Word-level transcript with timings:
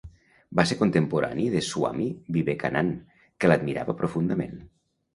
Va 0.59 0.63
ser 0.69 0.77
contemporani 0.79 1.45
de 1.57 1.61
Swami 1.69 2.09
Vivekanand, 2.39 3.23
que 3.41 3.55
l'admirava 3.55 4.01
profundament. 4.05 4.63